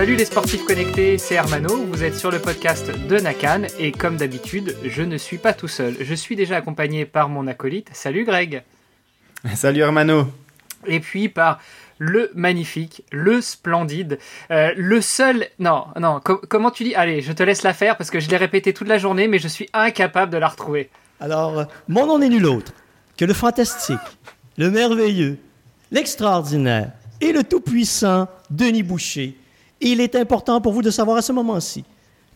[0.00, 4.16] Salut les sportifs connectés, c'est Hermano, vous êtes sur le podcast de Nakan et comme
[4.16, 5.94] d'habitude, je ne suis pas tout seul.
[6.00, 7.90] Je suis déjà accompagné par mon acolyte.
[7.92, 8.62] Salut Greg.
[9.54, 10.26] Salut Hermano.
[10.86, 11.60] Et puis par
[11.98, 14.18] le magnifique, le splendide,
[14.50, 15.48] euh, le seul...
[15.58, 18.38] Non, non, comment tu dis Allez, je te laisse la faire parce que je l'ai
[18.38, 20.88] répété toute la journée mais je suis incapable de la retrouver.
[21.20, 22.72] Alors, euh, mon nom n'est nul autre
[23.18, 23.98] que le fantastique,
[24.56, 25.36] le merveilleux,
[25.90, 26.90] l'extraordinaire
[27.20, 29.36] et le tout-puissant Denis Boucher
[29.80, 31.84] il est important pour vous de savoir à ce moment-ci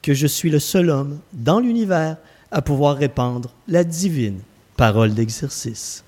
[0.02, 2.16] que je suis le seul homme dans l'univers
[2.50, 4.40] à pouvoir répandre la divine
[4.76, 6.04] parole d'exercice.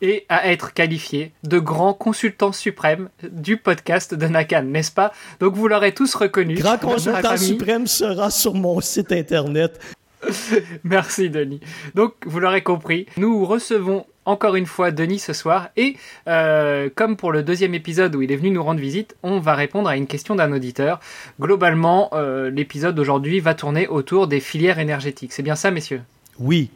[0.00, 5.12] Et à être qualifié de grand consultant suprême du podcast de Nakan, n'est-ce pas?
[5.38, 6.54] Donc vous l'aurez tous reconnu.
[6.54, 9.80] Grand consultant suprême sera sur mon site internet.
[10.84, 11.60] Merci Denis.
[11.94, 15.96] Donc vous l'aurez compris, nous recevons encore une fois Denis ce soir et
[16.28, 19.54] euh, comme pour le deuxième épisode où il est venu nous rendre visite, on va
[19.54, 21.00] répondre à une question d'un auditeur.
[21.40, 25.32] Globalement, euh, l'épisode d'aujourd'hui va tourner autour des filières énergétiques.
[25.32, 26.02] C'est bien ça, messieurs?
[26.38, 26.70] Oui.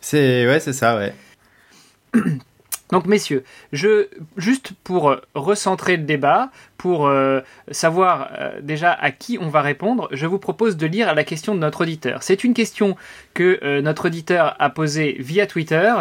[0.00, 1.14] C'est ouais, c'est ça, ouais.
[2.90, 7.40] Donc messieurs, juste pour euh, recentrer le débat, pour euh,
[7.70, 11.54] savoir euh, déjà à qui on va répondre, je vous propose de lire la question
[11.54, 12.22] de notre auditeur.
[12.22, 12.94] C'est une question
[13.32, 15.92] que notre auditeur a posée via Twitter.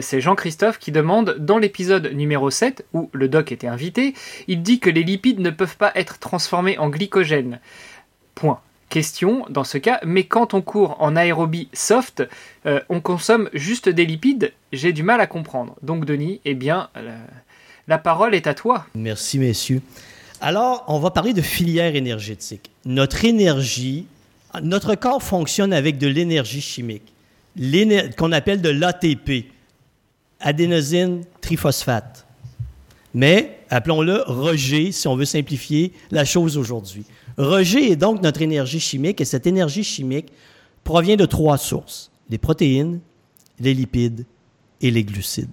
[0.00, 4.14] C'est Jean-Christophe qui demande dans l'épisode numéro 7 où le doc était invité,
[4.46, 7.58] il dit que les lipides ne peuvent pas être transformés en glycogène.
[8.36, 12.22] Point question dans ce cas, mais quand on court en aérobie soft,
[12.66, 15.76] euh, on consomme juste des lipides, j'ai du mal à comprendre.
[15.82, 16.88] Donc Denis, eh bien,
[17.86, 18.86] la, parole est à toi.
[18.94, 19.82] Merci messieurs.
[20.40, 22.70] Alors, on va parler de filière énergétique.
[22.84, 24.06] Notre énergie,
[24.62, 27.12] notre corps fonctionne avec de l'énergie chimique,
[28.16, 29.46] qu'on appelle de l'ATP,
[30.40, 32.27] adénosine triphosphate.
[33.14, 37.04] Mais, appelons-le rejet, si on veut simplifier la chose aujourd'hui.
[37.36, 40.32] Rejet est donc notre énergie chimique et cette énergie chimique
[40.84, 43.00] provient de trois sources, les protéines,
[43.60, 44.24] les lipides
[44.80, 45.50] et les glucides.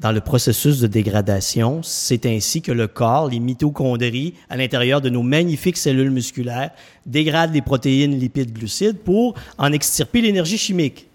[0.00, 5.08] Dans le processus de dégradation, c'est ainsi que le corps, les mitochondries à l'intérieur de
[5.08, 6.70] nos magnifiques cellules musculaires,
[7.04, 11.07] dégradent les protéines, lipides, glucides pour en extirper l'énergie chimique.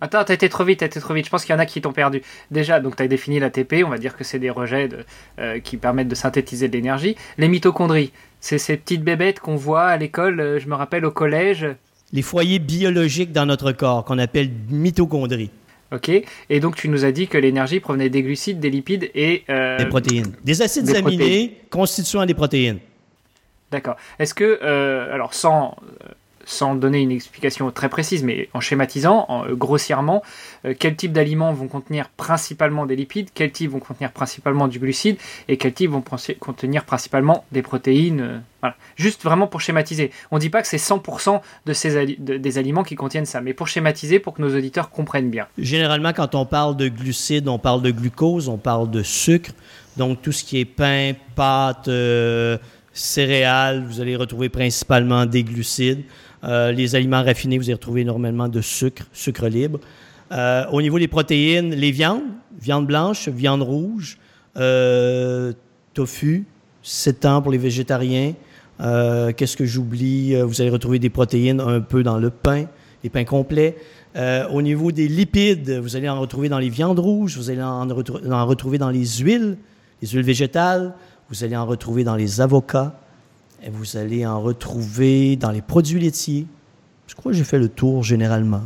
[0.00, 1.24] Attends, t'as été trop vite, t'as été trop vite.
[1.24, 2.22] Je pense qu'il y en a qui t'ont perdu.
[2.50, 4.90] Déjà, donc t'as défini l'ATP, on va dire que c'est des rejets
[5.38, 7.16] euh, qui permettent de synthétiser de l'énergie.
[7.38, 11.10] Les mitochondries, c'est ces petites bébêtes qu'on voit à l'école, euh, je me rappelle au
[11.10, 11.66] collège.
[12.12, 15.50] Les foyers biologiques dans notre corps, qu'on appelle mitochondries.
[15.92, 19.44] Ok, et donc tu nous as dit que l'énergie provenait des glucides, des lipides et...
[19.48, 20.34] Euh, des protéines.
[20.44, 22.80] Des acides aminés constituant des protéines.
[23.70, 23.96] D'accord.
[24.18, 25.76] Est-ce que, euh, alors sans
[26.46, 30.22] sans donner une explication très précise, mais en schématisant, euh, grossièrement,
[30.64, 34.78] euh, quel type d'aliments vont contenir principalement des lipides, quel type vont contenir principalement du
[34.78, 35.18] glucide,
[35.48, 36.04] et quel type vont
[36.38, 38.20] contenir principalement des protéines.
[38.20, 38.76] Euh, voilà.
[38.94, 40.12] Juste vraiment pour schématiser.
[40.30, 43.52] On ne dit pas que c'est 100% de ces des aliments qui contiennent ça, mais
[43.52, 45.48] pour schématiser, pour que nos auditeurs comprennent bien.
[45.58, 49.50] Généralement, quand on parle de glucides, on parle de glucose, on parle de sucre.
[49.96, 51.88] Donc, tout ce qui est pain, pâtes,
[52.92, 56.02] céréales, vous allez retrouver principalement des glucides.
[56.46, 59.80] Euh, les aliments raffinés, vous allez retrouver énormément de sucre, sucre libre.
[60.32, 62.22] Euh, au niveau des protéines, les viandes,
[62.60, 64.18] viande blanche, viande rouge,
[64.56, 65.52] euh,
[65.94, 66.44] tofu,
[67.24, 68.34] ans pour les végétariens.
[68.78, 70.36] Qu'est-ce que j'oublie?
[70.40, 72.66] Vous allez retrouver des protéines un peu dans le pain,
[73.02, 73.76] les pains complets.
[74.52, 78.46] au niveau des lipides, vous allez en retrouver dans les viandes rouges, vous allez en
[78.46, 79.56] retrouver dans les huiles,
[80.02, 80.92] les huiles végétales,
[81.30, 83.00] vous allez en retrouver dans les avocats,
[83.66, 86.46] et vous allez en retrouver dans les produits laitiers.
[87.08, 88.62] Je crois que j'ai fait le tour généralement.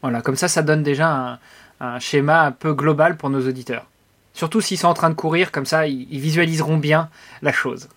[0.00, 1.40] Voilà, comme ça, ça donne déjà
[1.80, 3.86] un, schéma un peu global pour nos auditeurs.
[4.32, 7.08] Surtout s'ils sont en train de courir, comme ça, ils, visualiseront bien
[7.42, 7.88] la chose.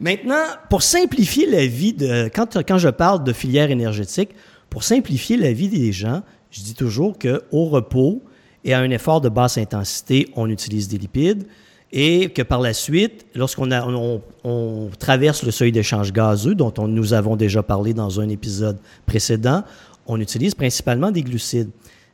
[0.00, 2.28] Maintenant, pour simplifier la vie de.
[2.34, 4.30] Quand, quand je parle de filière énergétique,
[4.70, 8.22] pour simplifier la vie des gens, je dis toujours qu'au repos
[8.64, 11.46] et à un effort de basse intensité, on utilise des lipides
[11.92, 17.36] et que par la suite, lorsqu'on on, traverse le seuil d'échange gazeux, dont nous avons
[17.36, 19.64] déjà parlé dans un épisode précédent,
[20.06, 21.70] on utilise principalement des glucides.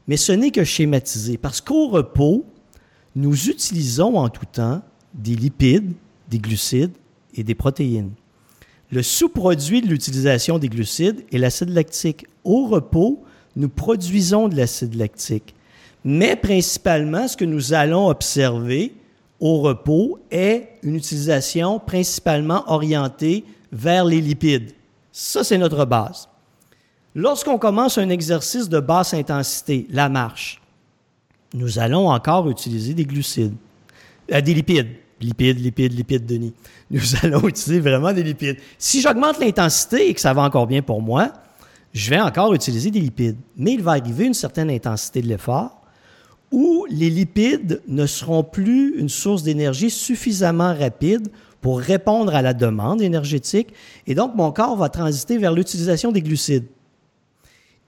[0.06, 2.44] Mais ce n'est que schématisé, parce qu'au repos,
[3.16, 4.82] nous utilisons en tout temps
[5.14, 5.92] des lipides,
[6.28, 6.92] des glucides
[7.34, 8.10] et des protéines.
[8.90, 12.26] Le sous-produit de l'utilisation des glucides est l'acide lactique.
[12.44, 13.24] Au repos,
[13.56, 15.54] nous produisons de l'acide lactique.
[16.04, 18.92] Mais principalement, ce que nous allons observer,
[19.40, 24.72] au repos est une utilisation principalement orientée vers les lipides.
[25.12, 26.28] Ça, c'est notre base.
[27.14, 30.60] Lorsqu'on commence un exercice de basse intensité, la marche,
[31.52, 33.54] nous allons encore utiliser des glucides,
[34.32, 34.88] euh, des lipides,
[35.20, 36.52] Lipides, lipides, lipides, Denis.
[36.90, 38.58] Nous allons utiliser vraiment des lipides.
[38.78, 41.32] Si j'augmente l'intensité et que ça va encore bien pour moi,
[41.92, 43.36] je vais encore utiliser des lipides.
[43.56, 45.80] Mais il va arriver une certaine intensité de l'effort
[46.54, 51.26] où les lipides ne seront plus une source d'énergie suffisamment rapide
[51.60, 53.74] pour répondre à la demande énergétique.
[54.06, 56.66] Et donc, mon corps va transiter vers l'utilisation des glucides.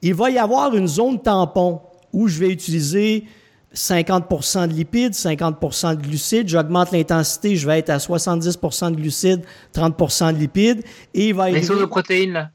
[0.03, 1.81] Il va y avoir une zone tampon
[2.13, 3.25] où je vais utiliser
[3.73, 6.49] 50% de lipides, 50% de glucides.
[6.49, 10.83] J'augmente l'intensité, je vais être à 70% de glucides, 30% de lipides.
[11.15, 12.51] Et il va Les sources de protéines, là.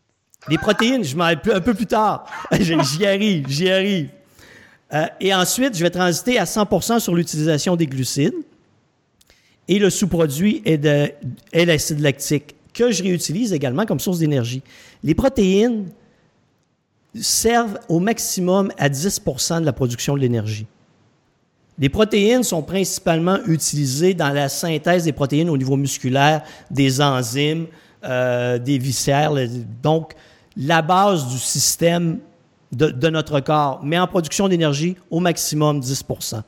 [0.50, 2.25] Les protéines, je m'en un peu plus tard.
[2.60, 4.10] j'y arrive, j'y arrive.
[4.93, 8.33] Euh, et ensuite, je vais transiter à 100% sur l'utilisation des glucides.
[9.67, 11.11] Et le sous-produit est, de,
[11.53, 14.61] est l'acide lactique, que je réutilise également comme source d'énergie.
[15.03, 15.85] Les protéines
[17.15, 20.65] servent au maximum à 10% de la production de l'énergie.
[21.79, 27.67] Les protéines sont principalement utilisées dans la synthèse des protéines au niveau musculaire, des enzymes,
[28.03, 29.33] euh, des viscères.
[29.81, 30.13] Donc,
[30.57, 32.19] la base du système
[32.71, 36.41] de, notre corps, mais en production d'énergie, au maximum 10%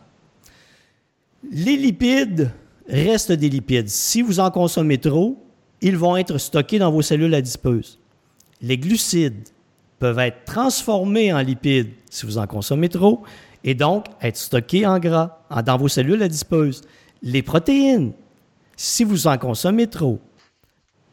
[1.51, 2.51] Les lipides
[2.87, 3.89] restent des lipides.
[3.89, 5.37] Si vous en consommez trop,
[5.81, 7.99] ils vont être stockés dans vos cellules adipeuses.
[8.61, 9.49] Les glucides
[9.99, 13.23] peuvent être transformés en lipides si vous en consommez trop
[13.63, 16.81] et donc être stockés en gras dans vos cellules adipeuses.
[17.21, 18.13] Les protéines,
[18.75, 20.19] si vous en consommez trop,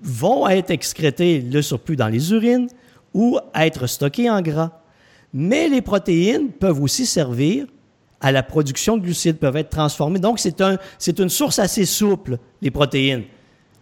[0.03, 2.69] vont être excrétées le surplus dans les urines
[3.15, 4.80] ou être stockées en gras.
[5.33, 7.67] Mais les protéines peuvent aussi servir
[8.21, 10.19] à la production de glucides, peuvent être transformées.
[10.19, 10.77] Donc, c'est un,
[11.19, 13.25] une source assez souple, les protéines,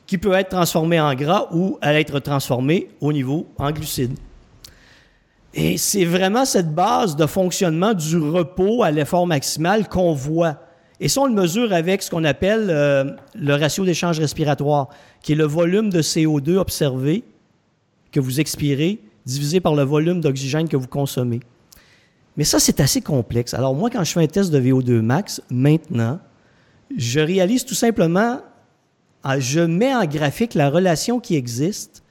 [0.06, 4.16] qui peut être transformée en gras ou être transformée au niveau en glucides.
[5.54, 10.56] Et c'est vraiment cette base de fonctionnement du repos à l'effort maximal qu'on voit.
[11.00, 13.04] Et ça, on le mesure avec ce qu'on appelle euh,
[13.34, 14.88] le ratio d'échange respiratoire,
[15.22, 17.24] qui est le volume de CO2 observé
[18.12, 21.40] que vous expirez divisé par le volume d'oxygène que vous consommez.
[22.36, 23.52] Mais ça, c'est assez complexe.
[23.52, 26.18] Alors moi, quand je fais un test de VO2 max, maintenant,
[26.96, 28.40] je réalise tout simplement,
[29.22, 32.02] ah, je mets en graphique la relation qui existe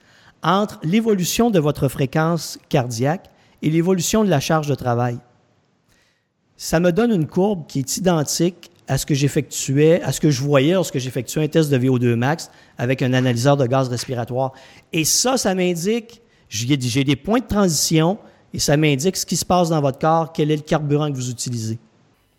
[0.42, 3.28] entre l'évolution de votre fréquence cardiaque
[3.62, 5.18] et l'évolution de la charge de travail.
[6.56, 10.30] Ça me donne une courbe qui est identique à ce que j'effectuais, à ce que
[10.30, 14.52] je voyais lorsque j'effectuais un test de VO2 max avec un analyseur de gaz respiratoire.
[14.92, 18.18] Et ça, ça m'indique, j'ai des points de transition
[18.54, 21.16] et ça m'indique ce qui se passe dans votre corps, quel est le carburant que
[21.16, 21.78] vous utilisez.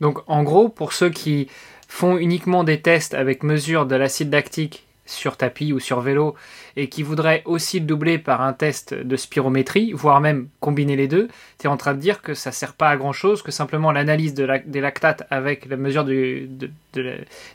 [0.01, 1.47] Donc, en gros, pour ceux qui
[1.87, 6.35] font uniquement des tests avec mesure de l'acide lactique sur tapis ou sur vélo
[6.75, 11.07] et qui voudrait aussi le doubler par un test de spirométrie, voire même combiner les
[11.07, 11.27] deux,
[11.57, 13.91] tu es en train de dire que ça sert pas à grand chose, que simplement
[13.91, 16.47] l'analyse de des lactates avec la mesure de,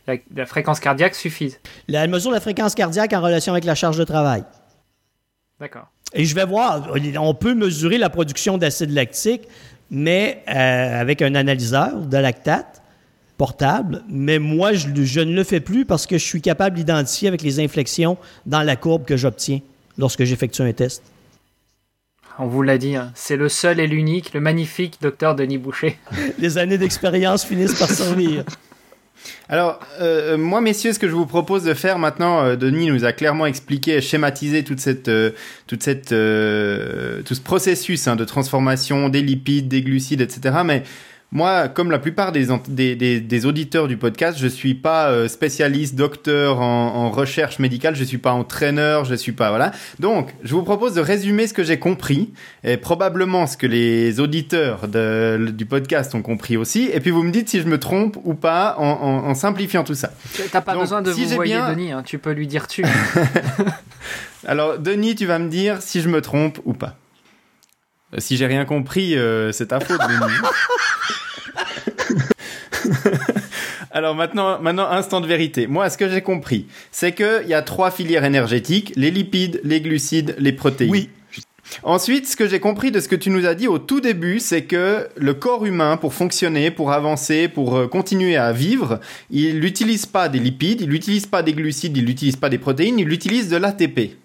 [0.07, 1.61] la, fréquence cardiaque suffise.
[1.89, 4.45] La mesure de la fréquence cardiaque en relation avec la charge de travail.
[5.61, 5.87] D'accord.
[6.13, 9.49] Et je vais voir, on peut mesurer la production d'acide lactique,
[9.91, 12.83] mais euh, avec un analyseur de lactate
[13.37, 17.43] portable, mais moi, je, ne le fais plus parce que je suis capable d'identifier avec
[17.43, 18.17] les inflexions
[18.47, 19.61] dans la courbe que j'obtiens
[19.99, 21.03] lorsque j'effectue un test.
[22.39, 25.99] On vous l'a dit, hein, c'est le seul et l'unique, le magnifique docteur Denis Boucher.
[26.39, 28.45] les années d'expérience finissent par servir.
[29.49, 33.05] Alors, euh, moi, messieurs, ce que je vous propose de faire maintenant, euh, Denis nous
[33.05, 35.31] a clairement expliqué, schématisé toute cette, euh,
[35.67, 40.57] toute cette, tout ce processus hein, de transformation des lipides, des glucides, etc.
[40.65, 40.83] Mais
[41.33, 45.97] moi, comme la plupart des, des, des, auditeurs du podcast, je suis pas euh, spécialiste,
[45.97, 49.73] docteur en, en, recherche médicale, je suis pas entraîneur, je suis pas voilà.
[49.99, 54.21] Donc, je vous propose de résumer ce que j'ai compris et probablement ce que les
[54.21, 56.89] auditeurs de, du podcast ont compris aussi.
[56.93, 59.83] Et puis vous me dites si je me trompe ou pas en, en, en simplifiant
[59.83, 60.13] tout ça.
[60.53, 62.85] T'as pas besoin de vous voyer Denis, hein, tu peux lui dire tu.
[64.47, 66.97] Alors, Denis, tu vas me dire si je me trompe ou pas.
[68.19, 70.33] Si j'ai rien compris, euh, c'est ta faute, Denis.
[73.91, 75.67] Alors maintenant, maintenant, instant de vérité.
[75.67, 79.81] Moi, ce que j'ai compris, c'est qu'il y a trois filières énergétiques, les lipides, les
[79.81, 80.91] glucides, les protéines.
[80.91, 81.11] Oui.
[81.83, 84.39] Ensuite, ce que j'ai compris de ce que tu nous as dit au tout début,
[84.39, 89.01] c'est que le corps humain, pour fonctionner, pour avancer, pour euh, continuer à vivre,
[89.31, 92.99] il n'utilise pas des lipides, il n'utilise pas des glucides, il n'utilise pas des protéines,
[92.99, 94.17] il utilise de l'ATP.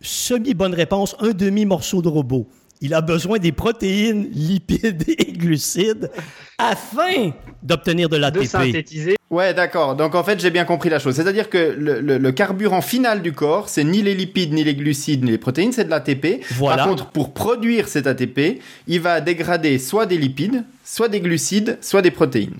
[0.00, 2.46] Semi-bonne réponse, un demi-morceau de robot
[2.80, 6.10] il a besoin des protéines, lipides et glucides
[6.58, 7.32] afin
[7.62, 8.40] d'obtenir de l'ATP.
[8.40, 9.16] De synthétiser.
[9.30, 9.94] Ouais, d'accord.
[9.94, 11.14] Donc en fait, j'ai bien compris la chose.
[11.14, 15.32] C'est-à-dire que le, carburant final du corps, c'est ni les lipides, ni les glucides, ni
[15.32, 16.44] les protéines, c'est de l'ATP.
[16.52, 16.78] Voilà.
[16.78, 21.78] Par contre, pour produire cet ATP, il va dégrader soit des lipides, soit des glucides,
[21.80, 22.56] soit des protéines.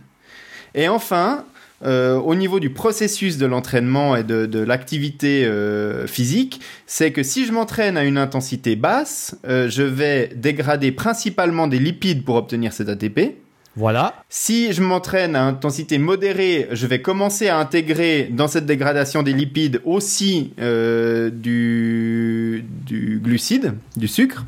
[0.74, 1.44] Et enfin,
[1.84, 7.22] euh, au niveau du processus de l'entraînement et de, de l'activité euh, physique, c'est que
[7.22, 12.34] si je m'entraîne à une intensité basse, euh, je vais dégrader principalement des lipides pour
[12.34, 13.36] obtenir cet ATP.
[13.76, 14.24] Voilà.
[14.28, 19.32] Si je m'entraîne à intensité modérée, je vais commencer à intégrer dans cette dégradation des
[19.32, 24.44] lipides aussi du, du glucide, du sucre.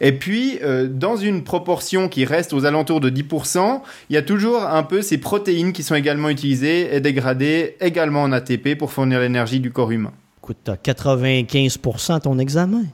[0.00, 4.22] Et puis, euh, dans une proportion qui reste aux alentours de 10%, il y a
[4.22, 8.92] toujours un peu ces protéines qui sont également utilisées et dégradées également en ATP pour
[8.92, 10.12] fournir l'énergie du corps humain.
[10.42, 12.84] Écoute, t'as 95% à ton examen.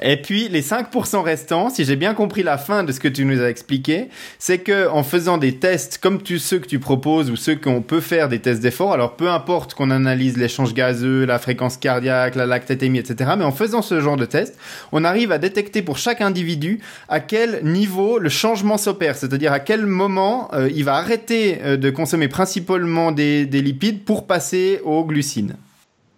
[0.00, 3.24] Et puis les 5% restants, si j'ai bien compris la fin de ce que tu
[3.24, 7.30] nous as expliqué, c'est que en faisant des tests comme tu, ceux que tu proposes
[7.30, 11.24] ou ceux qu'on peut faire des tests d'effort, alors peu importe qu'on analyse l'échange gazeux,
[11.24, 14.56] la fréquence cardiaque, la lactatémie, etc., mais en faisant ce genre de tests,
[14.92, 19.60] on arrive à détecter pour chaque individu à quel niveau le changement s'opère, c'est-à-dire à
[19.60, 24.80] quel moment euh, il va arrêter euh, de consommer principalement des, des lipides pour passer
[24.84, 25.56] aux glucines.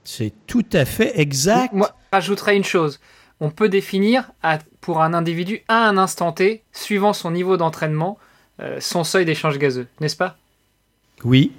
[0.05, 1.73] C'est tout à fait exact.
[1.73, 2.99] Moi, j'ajouterais une chose.
[3.41, 8.19] On peut définir à- pour un individu à un instant T, suivant son niveau d'entraînement,
[8.61, 10.37] euh, son seuil d'échange gazeux, n'est-ce pas?
[11.25, 11.53] Oui.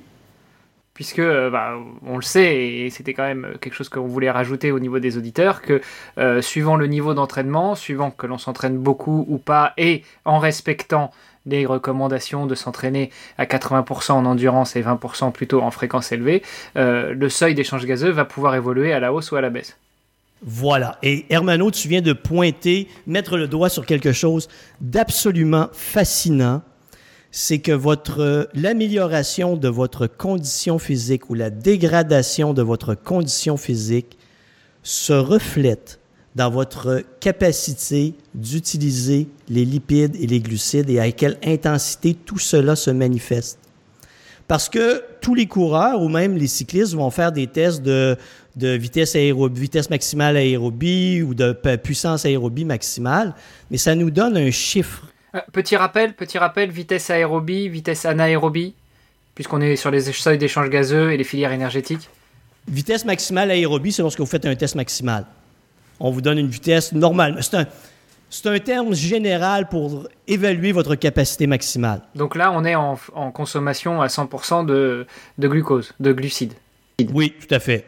[0.94, 4.72] puisque euh, bah, on le sait et c'était quand même quelque chose qu'on voulait rajouter
[4.72, 5.82] au niveau des auditeurs que
[6.18, 11.12] euh, suivant le niveau d'entraînement, suivant que l'on s'entraîne beaucoup ou pas et en respectant
[11.46, 16.44] les recommandations de s'entraîner à 80% en endurance et 20% plutôt en fréquence élevée,
[16.76, 19.78] le seuil d'échange gazeux va pouvoir évoluer à la hausse ou à la baisse.
[20.44, 20.98] Voilà.
[21.04, 24.48] Et Hermano, tu viens de pointer, mettre le doigt sur quelque chose
[24.82, 26.64] d'absolument fascinant.
[27.30, 34.18] C'est que votre l'amélioration de votre condition physique ou la dégradation de votre condition physique
[34.84, 36.00] se reflète
[36.36, 42.76] dans votre capacité d'utiliser les lipides et les glucides et à quelle intensité tout cela
[42.76, 43.60] se manifeste.
[44.48, 48.18] Parce que tous les coureurs ou même les cyclistes vont faire des tests de,
[48.56, 53.34] de vitesse, aérobie, vitesse maximale aérobie ou de pu- puissance aérobie maximale,
[53.70, 55.08] mais ça nous donne un chiffre.
[55.36, 58.74] Euh, petit rappel, petit rappel, vitesse aérobie, vitesse anaérobie,
[59.36, 62.10] puisqu'on est sur les seuils d'échange gazeux et les filières énergétiques.
[62.68, 65.26] Vitesse maximale aérobie, c'est lorsque vous faites un test maximal.
[66.00, 67.38] On vous donne une vitesse normale.
[67.42, 67.66] C'est un,
[68.30, 72.02] c'est un terme général pour évaluer votre capacité maximale.
[72.16, 76.54] Donc là, on est en, en consommation à 100% de, de glucose, de glucides.
[77.14, 77.86] Oui, tout à fait.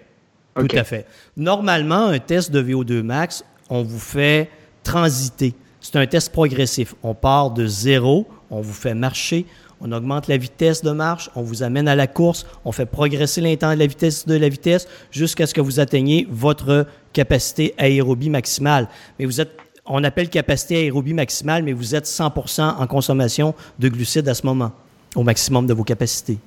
[0.56, 1.06] Tout à fait.
[1.36, 4.50] Normalement, un test de VO2 max, on vous fait
[4.84, 5.54] transiter.
[5.82, 6.96] C'est un test progressif.
[7.04, 9.46] On part de zéro, on vous fait marcher,
[9.82, 13.42] on augmente la vitesse de marche, on vous amène à la course, on fait progresser
[13.42, 18.30] l'intent de la vitesse de la vitesse jusqu'à ce que vous atteigniez votre capacité aérobie
[18.30, 18.88] maximale.
[19.20, 19.52] Mais vous êtes,
[19.86, 24.46] on appelle capacité aérobie maximale, mais vous êtes 100% en consommation de glucides à ce
[24.46, 24.72] moment,
[25.16, 26.38] au maximum de vos capacités.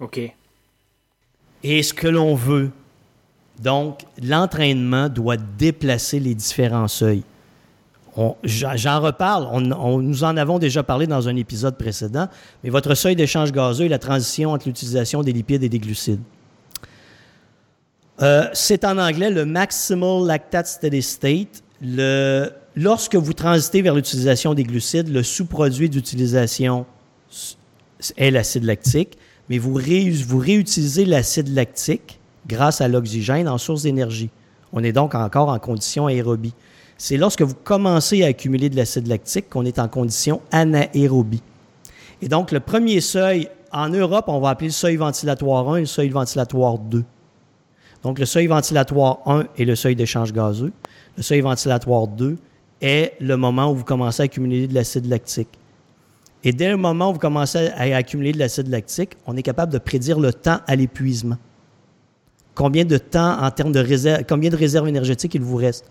[0.00, 0.20] Ok.
[1.64, 2.70] Et ce que l'on veut,
[3.62, 7.22] donc, l'entraînement doit déplacer les différents seuils.
[8.44, 12.28] J'en reparle, nous en avons déjà parlé dans un épisode précédent,
[12.62, 16.20] mais votre seuil d'échange gazeux est la transition entre l'utilisation des lipides et des glucides.
[18.20, 21.62] Euh, C'est en anglais le Maximal Lactate Steady State.
[22.74, 26.84] Lorsque vous transitez vers l'utilisation des glucides, le sous-produit d'utilisation
[28.16, 29.16] est l'acide lactique,
[29.48, 34.30] mais vous réutilisez l'acide lactique grâce à l'oxygène en source d'énergie.
[34.72, 36.54] On est donc encore en condition aérobie.
[36.96, 41.42] C'est lorsque vous commencez à accumuler de l'acide lactique qu'on est en condition anaérobie.
[42.20, 45.80] Et donc, le premier seuil, en Europe, on va appeler le seuil ventilatoire 1 et
[45.80, 47.04] le seuil ventilatoire 2.
[48.04, 50.72] Donc, le seuil ventilatoire 1 est le seuil d'échange gazeux.
[51.16, 52.36] Le seuil ventilatoire 2
[52.80, 55.48] est le moment où vous commencez à accumuler de l'acide lactique.
[56.44, 59.72] Et dès le moment où vous commencez à accumuler de l'acide lactique, on est capable
[59.72, 61.38] de prédire le temps à l'épuisement.
[62.54, 65.86] Combien de temps en termes de réserve, combien de réserves énergétiques il vous reste.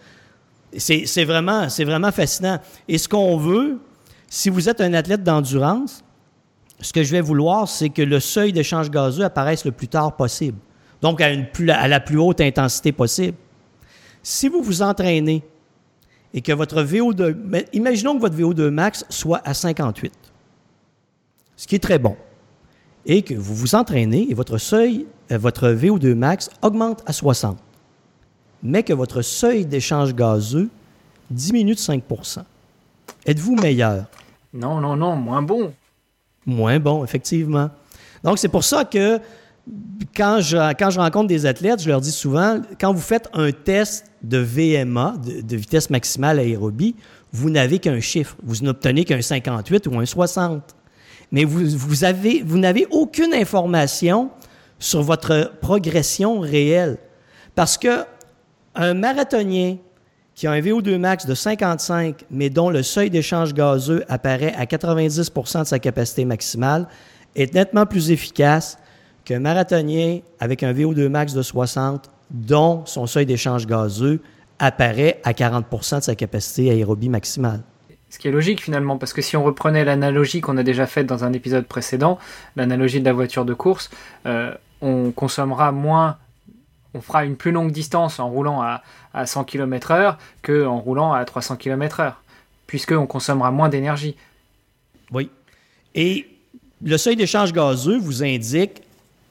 [0.78, 1.68] C'est vraiment,
[2.12, 2.60] fascinant.
[2.88, 3.80] Et ce qu'on veut,
[4.30, 6.04] si vous êtes un athlète d'endurance,
[6.80, 10.16] ce que je vais vouloir, c'est que le seuil d'échange gazeux apparaisse le plus tard
[10.16, 10.58] possible.
[11.02, 13.38] Donc, à, la plus haute intensité possible.
[14.24, 15.44] Si vous vous entraînez
[16.34, 20.14] et que votre VO2, mais imaginons que votre VO2 max soit à 58,
[21.58, 22.16] ce qui est très bon,
[23.06, 25.08] et que vous vous entraînez et votre seuil,
[25.38, 27.58] votre VO2 max augmente à 60,
[28.64, 30.70] mais que votre seuil d'échange gazeux
[31.30, 32.44] diminue de 5%
[33.26, 34.06] Êtes-vous meilleur?
[34.54, 35.72] Non, non, non, moins bon.
[36.46, 37.70] Moins bon, effectivement.
[38.24, 39.20] Donc, c'est pour ça que
[40.16, 43.52] quand je, quand je rencontre des athlètes, je leur dis souvent, quand vous faites un
[43.52, 46.96] test de VMA, de, de vitesse maximale aérobie,
[47.32, 48.36] vous n'avez qu'un chiffre.
[48.44, 50.76] Vous n'obtenez qu'un 58 ou un 60.
[51.32, 54.30] mais vous, vous avez, vous n'avez aucune information
[54.82, 56.98] sur votre progression réelle.
[57.56, 58.04] Parce que
[58.76, 59.78] un marathonien
[60.34, 64.66] qui a un VO2 max de 55, mais dont le seuil d'échange gazeux apparaît à
[64.66, 66.88] 90% de sa capacité maximale,
[67.36, 68.78] est nettement plus efficace
[69.24, 74.20] qu'un marathonien avec un VO2 max de 60, dont son seuil d'échange gazeux
[74.58, 77.62] apparaît à 40% de sa capacité aérobie maximale.
[78.12, 81.08] Ce qui est logique finalement, parce que si on reprenait l'analogie qu'on a déjà faite
[81.08, 82.20] dans un épisode précédent,
[82.58, 83.90] l'analogie de la voiture de course,
[84.26, 86.18] euh, on consommera moins,
[86.94, 91.24] on fera une plus longue distance en roulant à, à 100 km/h qu'en roulant à
[91.24, 92.16] 300 km/h,
[92.68, 94.18] puisqu'on consommera moins d'énergie.
[95.14, 95.30] Oui.
[95.96, 96.28] Et
[96.84, 98.82] le seuil d'échange gazeux vous indique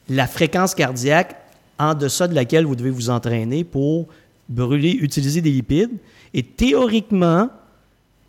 [0.09, 1.37] la fréquence cardiaque
[1.79, 4.09] en deçà de laquelle vous devez vous entraîner pour
[4.49, 5.99] brûler, utiliser des lipides.
[6.33, 7.51] Et théoriquement,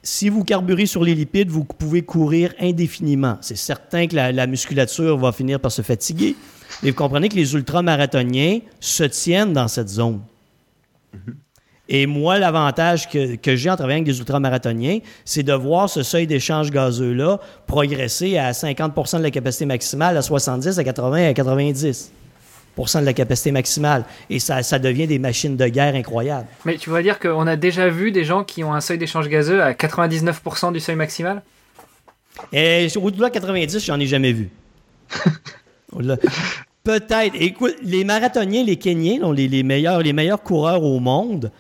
[0.04, 3.38] si vous carburez sur les lipides, vous pouvez courir indéfiniment.
[3.42, 6.36] C'est certain que la, musculature va finir par se fatiguer,
[6.82, 10.22] mais vous comprenez que les ultramarathoniens se tiennent dans cette zone.
[11.16, 11.34] Mm-hmm.
[11.94, 16.26] Et moi, l'avantage que, j'ai en travaillant avec des ultramarathoniens, c'est de voir ce seuil
[16.26, 22.12] d'échange gazeux-là progresser à 50% de la capacité maximale, à 70, à 80, à 90
[22.76, 24.06] de la capacité maximale.
[24.30, 26.48] Et ça, ça devient des machines de guerre incroyables.
[26.66, 29.30] Mais tu vas dire qu'on a déjà vu des gens qui ont un seuil d'échange
[29.30, 31.44] gazeux à 99% du seuil maximal?
[32.54, 34.50] Et au-delà de 90, j'en ai jamais vu.
[36.84, 37.36] Peut-être.
[37.36, 41.52] Écoute, les marathoniens, les Kenyans, les, les, meilleurs, les meilleurs coureurs au monde,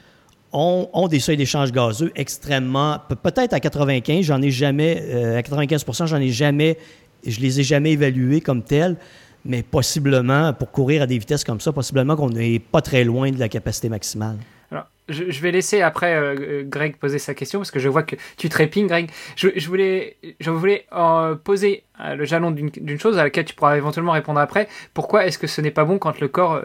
[0.52, 2.98] ont, ont des seuils d'échange gazeux extrêmement.
[3.22, 5.04] Peut-être à 95, j'en ai jamais.
[5.04, 6.78] Euh, à 95 j'en ai jamais.
[7.26, 8.98] Je les ai jamais évalués comme tels
[9.46, 13.32] mais possiblement, pour courir à des vitesses comme ça, possiblement qu'on n'est pas très loin
[13.32, 14.38] de la capacité maximale.
[14.72, 18.16] Alors, je, vais laisser après euh, Greg poser sa question parce que je vois que
[18.38, 19.10] tu trépines, Greg.
[19.36, 23.78] Je, voulais, je voulais euh, poser euh, le jalon d'une chose à laquelle tu pourras
[23.78, 24.68] éventuellement répondre après.
[24.94, 26.62] Pourquoi est-ce que ce n'est pas bon quand le corps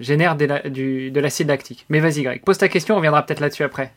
[0.00, 1.84] génère de l'acide lactique?
[1.88, 3.92] Mais vas-y, Greg, pose ta question, on reviendra peut-être là-dessus après.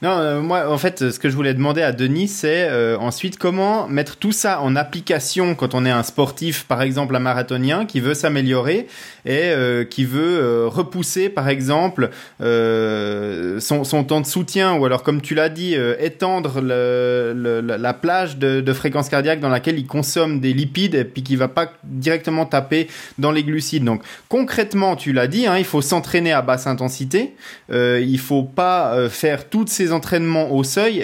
[0.00, 3.36] Non, euh, moi, en fait, ce que je voulais demander à Denis, c'est euh, ensuite
[3.36, 7.84] comment mettre tout ça en application quand on est un sportif, par exemple un marathonien,
[7.84, 8.86] qui veut s'améliorer
[9.24, 15.20] et euh, qui veut repousser, par exemple, son, son, temps de soutien, ou alors, comme
[15.20, 20.94] tu l'as dit, étendre la plage de, fréquence cardiaque dans laquelle il consomme des lipides
[20.94, 23.84] et puis qui va pas directement taper dans les glucides.
[23.84, 27.34] Donc, concrètement, tu l'as dit, hein, il faut s'entraîner à basse intensité,
[27.70, 31.02] il faut pas faire toutes ces entraînements au seuil,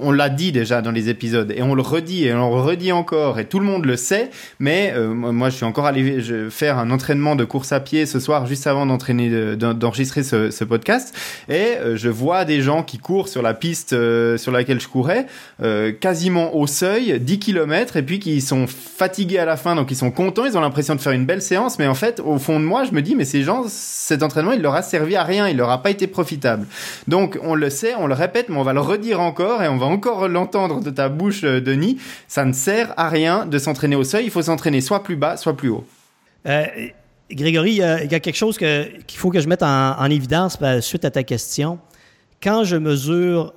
[0.00, 2.92] on l'a dit déjà dans les épisodes, et on le redit, et on le redit
[2.92, 6.78] encore, et tout le monde le sait, mais euh, moi je suis encore allé faire
[6.78, 11.14] un entraînement de course à pied ce soir, juste avant d'entraîner, d'enregistrer ce, podcast,
[11.48, 14.88] et euh, je vois des gens qui courent sur la piste euh, sur laquelle je
[14.88, 15.26] courais,
[16.00, 19.96] quasiment au seuil, 10 km, et puis qui sont fatigués à la fin, donc ils
[19.96, 22.60] sont contents, ils ont l'impression de faire une belle séance, mais en fait, au fond
[22.60, 25.24] de moi, je me dis, mais ces gens, cet entraînement, il leur a servi à
[25.24, 26.66] rien, il leur a pas été profitable.
[27.08, 29.78] Donc on le sait, on le répète, mais on va le redire encore et on
[29.78, 31.98] va encore l'entendre de ta bouche, euh, Denis.
[32.28, 34.26] Ça ne sert à rien de s'entraîner au seuil.
[34.26, 35.84] Il faut s'entraîner soit plus bas, soit plus haut.
[36.46, 36.66] Euh,
[37.30, 41.06] Grégory, il y, a, quelque chose qu'il faut que je mette en, évidence ben, suite
[41.06, 41.78] à ta question.
[42.42, 43.54] Quand je mesure,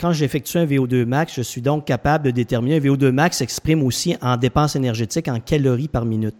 [0.00, 3.82] quand j'effectue un VO2 max, je suis donc capable de déterminer un VO2 max s'exprime
[3.82, 6.36] aussi en dépenses énergétiques en calories par minute.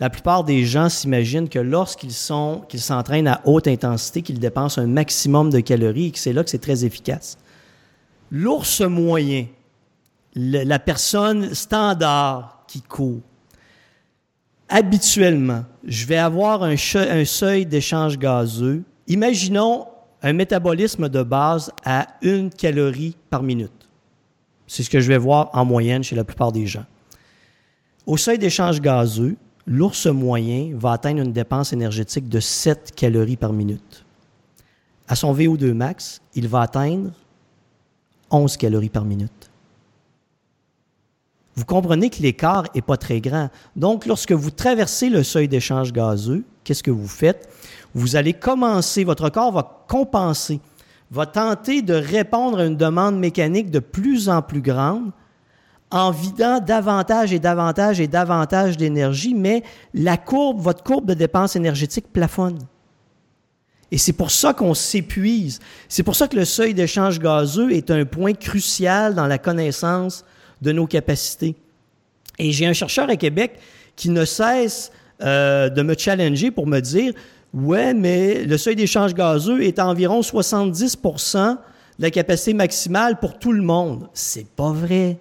[0.00, 4.80] La plupart des gens s'imaginent que lorsqu'ils sont, qu'ils s'entraînent à haute intensité, qu'ils dépensent
[4.80, 7.38] un maximum de calories et que c'est là que c'est très efficace.
[8.30, 9.46] L'ours moyen,
[10.34, 13.20] la personne standard qui court,
[14.68, 18.82] habituellement, je vais avoir un, un seuil d'échange gazeux.
[19.06, 19.86] Imaginons
[20.22, 23.70] un métabolisme de base à une calorie par minute.
[24.66, 26.86] C'est ce que je vais voir en moyenne chez la plupart des gens.
[28.06, 33.52] Au seuil d'échange gazeux, l'ours moyen va atteindre une dépense énergétique de 7 calories par
[33.52, 34.04] minute.
[35.08, 37.10] À son VO2 max, il va atteindre
[38.30, 39.50] 11 calories par minute.
[41.56, 43.48] Vous comprenez que l'écart n'est pas très grand.
[43.76, 47.48] Donc, lorsque vous traversez le seuil d'échange gazeux, qu'est-ce que vous faites?
[47.94, 50.60] Vous allez commencer, votre corps va compenser,
[51.12, 55.12] va tenter de répondre à une demande mécanique de plus en plus grande
[55.94, 59.62] en vidant davantage et davantage et davantage d'énergie, mais
[59.94, 62.58] la courbe, votre courbe de dépenses énergétiques plafonne.
[63.92, 65.60] Et c'est pour ça qu'on s'épuise.
[65.88, 70.24] C'est pour ça que le seuil d'échange gazeux est un point crucial dans la connaissance
[70.62, 71.54] de nos capacités.
[72.40, 73.60] Et j'ai un chercheur à Québec
[73.94, 74.90] qui ne cesse
[75.22, 77.12] euh, de me challenger pour me dire
[77.52, 81.56] Ouais, mais le seuil d'échange gazeux est environ 70% de
[82.00, 84.08] la capacité maximale pour tout le monde.
[84.12, 85.18] C'est pas vrai.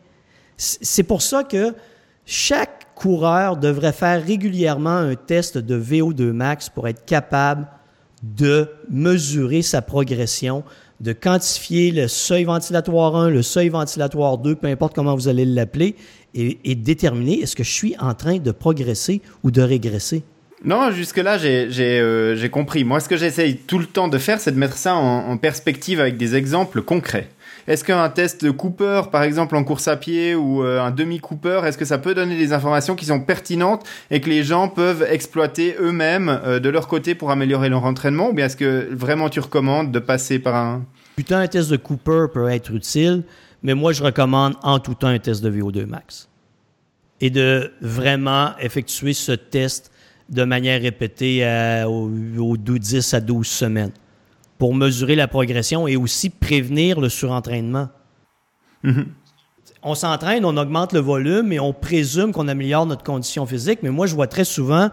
[0.64, 1.74] C'est pour ça que
[2.26, 7.68] chaque coureur devrait faire régulièrement un test de VO2 max pour être capable
[8.22, 10.64] de mesurer sa progression,
[11.02, 15.44] de quantifier le seuil ventilatoire 1, le seuil ventilatoire 2, peu importe comment vous allez
[15.44, 15.96] l'appeler,
[16.34, 20.24] et, déterminer est-ce que je suis en train de progresser ou de régresser.
[20.64, 22.86] Non, jusque-là, j'ai euh, compris.
[22.86, 26.00] Moi, ce que j'essaye tout le temps de faire, c'est de mettre ça en perspective
[26.00, 27.28] avec des exemples concrets.
[27.68, 31.62] Est-ce qu'un test de Cooper, par exemple en course à pied ou euh, un demi-Cooper,
[31.66, 35.06] est-ce que ça peut donner des informations qui sont pertinentes et que les gens peuvent
[35.10, 38.30] exploiter eux-mêmes euh, de leur côté pour améliorer leur entraînement?
[38.30, 40.84] Ou bien est-ce que vraiment tu recommandes de passer par un...
[41.16, 43.24] Putain, un test de Cooper peut être utile,
[43.62, 46.28] mais moi je recommande en tout temps un test de VO2 max.
[47.22, 49.90] Et de vraiment effectuer ce test
[50.30, 53.92] de manière répétée euh, aux 10 à 12 semaines
[54.58, 57.90] pour mesurer la progression et aussi prévenir le surentraînement.
[58.84, 59.08] Mhm.
[59.82, 63.90] On s'entraîne, on augmente le volume et on présume qu'on améliore notre condition physique, mais
[63.90, 64.90] moi, je vois très souvent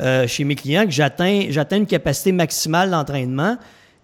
[0.00, 3.56] euh, chez mes clients que j'atteins, j'atteins une capacité maximale d'entraînement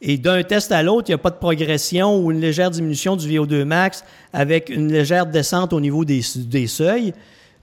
[0.03, 3.17] et d'un test à l'autre, il n'y a pas de progression ou une légère diminution
[3.17, 7.13] du VO2 max avec une légère descente au niveau des, des seuils.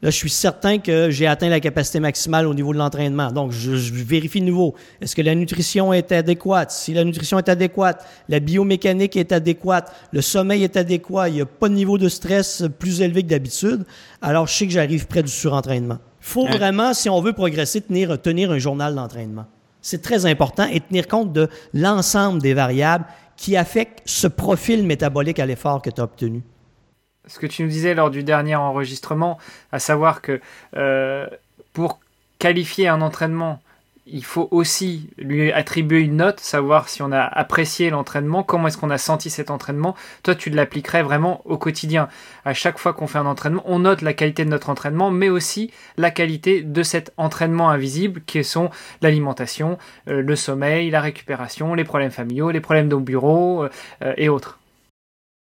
[0.04, 3.32] Là, je suis certain que j'ai atteint la capacité maximale au niveau de l'entraînement.
[3.32, 4.76] Donc, je, vérifie de nouveau.
[5.02, 6.70] Est-ce que la nutrition est adéquate?
[6.70, 11.42] Si la nutrition est adéquate, la biomécanique est adéquate, le sommeil est adéquat, il n'y
[11.42, 13.86] a pas de niveau de stress plus élevé que d'habitude,
[14.22, 15.98] alors je sais que j'arrive près du surentraînement.
[16.22, 16.52] Il faut hein?
[16.52, 19.46] vraiment, si on veut progresser, tenir, tenir un journal d'entraînement.
[19.82, 23.06] C'est très important et tenir compte de l'ensemble des variables
[23.36, 26.44] qui affectent ce profil métabolique à l'effort que tu as obtenu
[27.28, 29.38] ce que tu nous disais lors du dernier enregistrement,
[29.72, 30.40] à savoir que
[30.76, 31.28] euh,
[31.74, 32.00] pour
[32.40, 33.62] qualifier un entraînement,
[34.10, 38.78] il faut aussi lui attribuer une note, savoir si on a apprécié l'entraînement, comment est-ce
[38.78, 39.96] qu'on a senti cet entraînement.
[40.24, 42.08] Toi, tu l'appliquerais vraiment au quotidien.
[42.46, 45.30] À chaque fois qu'on fait un entraînement, on note la qualité de notre entraînement, mais
[45.30, 48.70] aussi la qualité de cet entraînement invisible, qui sont
[49.02, 54.30] l'alimentation, euh, le sommeil, la récupération, les problèmes familiaux, les problèmes au bureau euh, et
[54.30, 54.60] autres.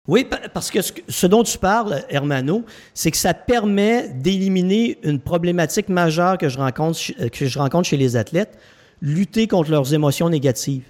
[0.06, 5.88] Oui, parce que ce dont tu parles, Hermano, c'est que ça permet d'éliminer une problématique
[5.88, 8.58] majeure que je, rencontre, que je rencontre chez les athlètes,
[9.02, 10.84] lutter contre leurs émotions négatives.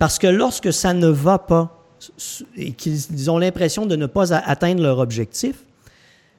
[0.00, 1.86] Parce que lorsque ça ne va pas
[2.56, 5.62] et qu'ils ont l'impression de ne pas atteindre leur objectif,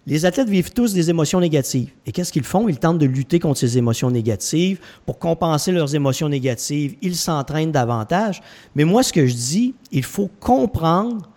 [0.06, 1.92] les athlètes vivent tous des émotions négatives.
[2.06, 2.68] Et qu'est-ce qu'ils font?
[2.68, 4.82] Ils tentent de lutter contre ces émotions négatives.
[5.06, 8.42] Pour compenser leurs émotions négatives, ils s'entraînent davantage.
[8.76, 11.30] Mais moi, ce que je dis, il faut comprendre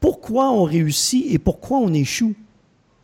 [0.00, 2.34] pourquoi on réussit et pourquoi on échoue,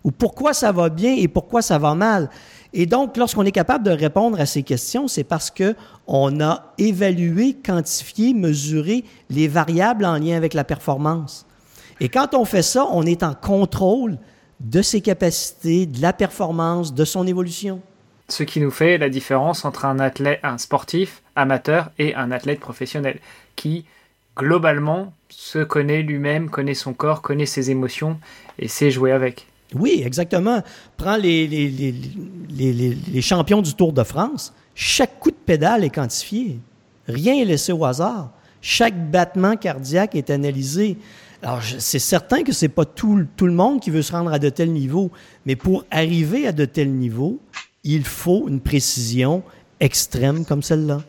[0.04, 2.28] ou pourquoi ça va bien et pourquoi ça va mal?
[2.72, 5.76] Et donc, lorsqu'on est capable de répondre à ces questions, c'est parce que
[6.08, 11.46] on a évalué, quantifié, mesuré les variables en lien avec la performance.
[12.00, 14.18] Et quand on fait ça, on est en contrôle
[14.58, 17.80] de ses capacités, de la performance, de son évolution.
[18.28, 22.58] Ce qui nous fait la différence entre un athlète, un sportif amateur et un athlète
[22.58, 23.20] professionnel,
[23.54, 23.84] qui
[24.36, 28.18] globalement se connaît lui-même, connaît son corps, connaît ses émotions
[28.58, 29.46] et sait jouer avec.
[29.74, 30.62] Oui, exactement.
[30.96, 34.54] Prends les, les, les, les, champions du Tour de France.
[34.74, 36.58] Chaque coup de pédale est quantifié.
[37.08, 38.30] Rien n'est laissé au hasard.
[38.60, 40.96] Chaque battement cardiaque est analysé.
[41.42, 44.32] Alors, c'est certain que ce n'est pas tout, tout le monde qui veut se rendre
[44.32, 45.10] à de tels niveaux,
[45.44, 47.40] mais pour arriver à de tels niveaux,
[47.82, 49.42] il faut une précision
[49.80, 51.02] extrême comme celle-là.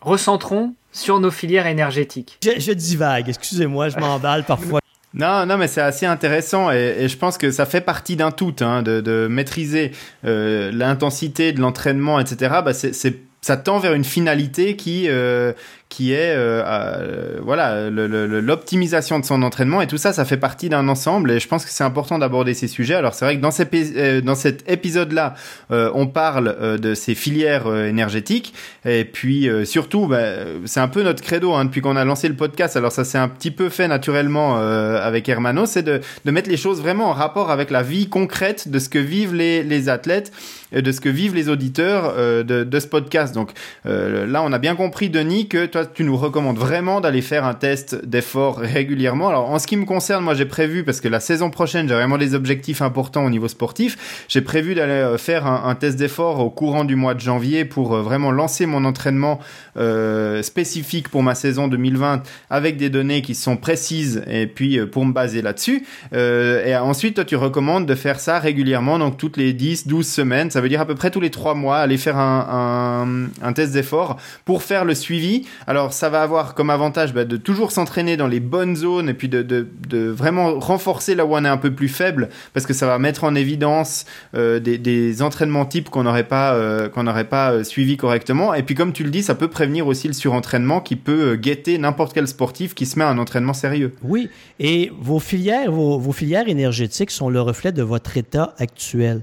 [0.00, 2.38] Recentrons sur nos filières énergétiques.
[2.42, 4.80] Je, divague, excusez-moi, je m'emballe parfois.
[5.14, 8.54] Non, non, mais c'est assez intéressant et, je pense que ça fait partie d'un tout,
[8.60, 9.92] hein, de, maîtriser
[10.26, 12.56] euh, l'intensité de l'entraînement, etc.
[12.62, 15.52] Bah, c'est ça tend vers une finalité qui euh,
[15.88, 19.80] qui est euh, euh voilà l'optimisation de son entraînement.
[19.80, 21.30] Et tout ça ça fait partie d'un ensemble.
[21.30, 22.94] Et je pense que c'est important d'aborder ces sujets.
[22.94, 25.34] Alors c'est vrai que dans, euh, cet épisode là
[25.70, 28.54] euh, on parle de ces filières énergétiques.
[28.84, 30.24] Et puis surtout bah,
[30.66, 33.18] c'est un peu notre credo hein, depuis qu'on a lancé le podcast alors ça s'est
[33.18, 37.50] un petit peu fait naturellement avec Hermano c'est de, mettre les choses vraiment en rapport
[37.50, 40.32] avec la vie concrète de ce que vivent les, athlètes
[40.72, 43.52] de ce que vivent les auditeurs de, de ce podcast donc
[43.84, 47.54] là on a bien compris Denis que toi, tu nous recommandes vraiment d'aller faire un
[47.54, 49.28] test d'effort régulièrement.
[49.28, 51.94] Alors, en ce qui me concerne, moi, j'ai prévu, parce que la saison prochaine, j'ai
[51.94, 56.40] vraiment des objectifs importants au niveau sportif, j'ai prévu d'aller euh, faire un, test d'effort
[56.40, 59.38] au courant du mois de janvier pour euh, vraiment lancer mon entraînement
[59.76, 65.04] euh, spécifique pour ma saison 2020 avec des données qui sont précises et puis pour
[65.04, 65.84] me baser là-dessus.
[66.12, 70.50] et ensuite, toi, tu recommandes de faire ça régulièrement, donc toutes les 10, 12 semaines,
[70.60, 74.62] veut dire à peu près tous les 3 mois, aller faire un, test d'effort pour
[74.62, 78.40] faire le suivi Alors ça va avoir comme avantage bah, de toujours s'entraîner dans les
[78.40, 82.28] bonnes zones et puis de, vraiment renforcer là où on est un peu plus faible
[82.52, 86.88] parce que ça va mettre en évidence euh, des, entraînements types qu'on n'aurait pas euh,
[86.88, 88.54] qu'on pas euh, suivi correctement.
[88.54, 91.78] Et puis comme tu le dis, ça peut prévenir aussi le surentraînement qui peut guetter
[91.78, 93.94] n'importe quel sportif qui se met à un entraînement sérieux.
[94.02, 94.28] Oui,
[94.60, 99.22] et vos filières, vos filières énergétiques sont le reflet de votre état actuel.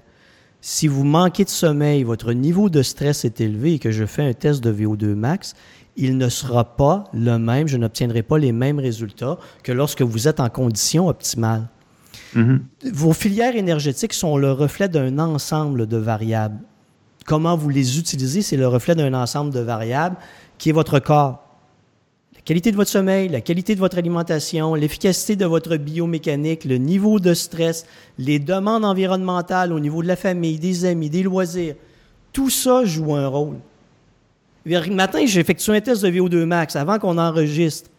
[0.67, 4.23] Si vous manquez de sommeil, votre niveau de stress est élevé et que je fais
[4.23, 5.53] un test de VO2 max,
[5.95, 10.27] il ne sera pas le même, je n'obtiendrai pas les mêmes résultats que lorsque vous
[10.27, 11.69] êtes en condition optimale.
[12.35, 12.59] Mm-hmm.
[12.93, 16.57] Vos filières énergétiques sont le reflet d'un ensemble de variables.
[17.27, 20.17] Comment vous les utilisez, c'est le reflet d'un ensemble de variables
[20.57, 21.44] qui est votre corps
[22.45, 27.19] qualité de votre sommeil, la qualité de votre alimentation, l'efficacité de votre biomécanique, le niveau
[27.19, 27.85] de stress,
[28.19, 31.75] les demandes environnementales au niveau de la famille, des amis, des loisirs,
[32.31, 33.57] tout ça joue un rôle.
[34.65, 37.89] Le matin, j'ai effectué un test de VO2 max avant qu'on enregistre.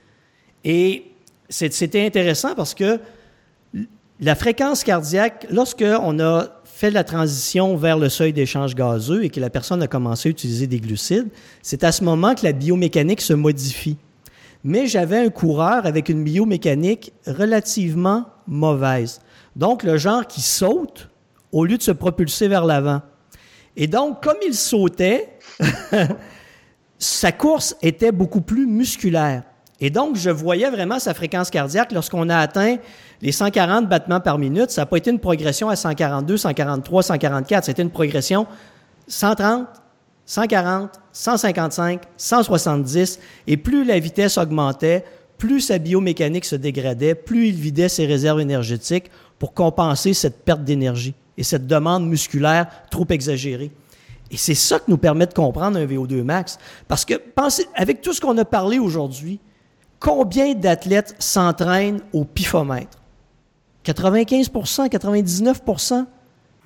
[0.65, 1.05] Et
[1.49, 2.99] c'était intéressant parce que
[4.21, 9.41] la fréquence cardiaque, lorsqu'on a fait la transition vers le seuil d'échange gazeux et que
[9.41, 11.29] la personne a commencé à utiliser des glucides,
[11.63, 13.97] c'est à ce moment que la biomécanique se modifie
[14.67, 19.21] mais j'avais un coureur avec une biomécanique relativement mauvaise.
[19.55, 21.09] Donc, le genre qui saute
[21.53, 23.01] au lieu de se propulser vers l'avant.
[23.77, 25.39] Et donc, comme il sautait,
[26.99, 29.45] sa course était beaucoup plus musculaire.
[29.81, 32.79] Et donc, je voyais vraiment sa fréquence cardiaque lorsqu'on a atteint
[33.23, 34.71] les 140 battements par minute.
[34.71, 37.65] Ça n'a pas été une progression à 142, 143, 144.
[37.67, 38.49] C'était une progression
[39.07, 39.69] 130,
[40.27, 45.05] 140, 155, 170, et plus la vitesse augmentait,
[45.39, 50.65] plus sa biomécanique se dégradait, plus il vidait ses réserves énergétiques pour compenser cette perte
[50.65, 53.71] d'énergie et cette demande musculaire trop exagérée.
[54.31, 56.59] Et c'est ça qui nous permet de comprendre un VO2 max.
[56.89, 59.39] Parce que, pensez, avec tout ce qu'on a parlé aujourd'hui,
[60.01, 62.99] combien d'athlètes s'entraînent au pifomètre?
[63.85, 65.61] 95% 99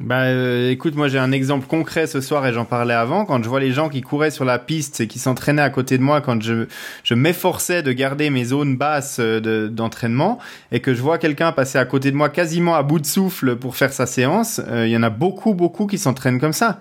[0.00, 3.26] bah euh, écoute, moi j'ai un exemple concret ce soir et j'en parlais avant.
[3.26, 5.98] Quand je vois les gens qui couraient sur la piste et qui s'entraînaient à côté
[5.98, 6.64] de moi, quand je,
[7.04, 10.38] je m'efforçais de garder mes zones basses euh, d'entraînement
[10.72, 13.56] et que je vois quelqu'un passer à côté de moi quasiment à bout de souffle
[13.56, 16.80] pour faire sa séance, euh, il y en a beaucoup, beaucoup qui s'entraînent comme ça.